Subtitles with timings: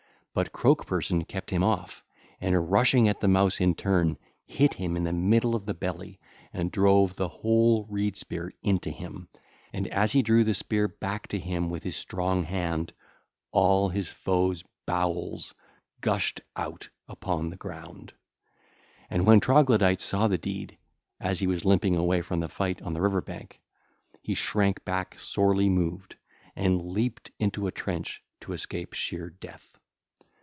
[0.33, 2.05] But Croakperson kept him off,
[2.39, 6.21] and rushing at the Mouse in turn, hit him in the middle of the belly
[6.53, 9.27] and drove the whole reed spear into him,
[9.73, 12.93] and as he drew the spear back to him with his strong hand,
[13.51, 15.53] all his foe's bowels
[15.99, 18.13] gushed out upon the ground.
[19.09, 20.77] And when Troglodyte saw the deed,
[21.19, 23.59] as he was limping away from the fight on the river bank,
[24.21, 26.15] he shrank back sorely moved,
[26.55, 29.77] and leaped into a trench to escape sheer death.